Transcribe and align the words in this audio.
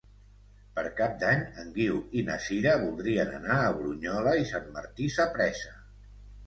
Per 0.77 0.83
Cap 0.99 1.19
d'Any 1.23 1.43
en 1.63 1.69
Guiu 1.75 1.99
i 2.21 2.25
na 2.31 2.39
Sira 2.47 2.73
voldrien 2.87 3.37
anar 3.43 3.59
a 3.67 3.71
Brunyola 3.79 4.37
i 4.45 4.53
Sant 4.55 4.69
Martí 4.81 5.17
Sapresa. 5.21 5.81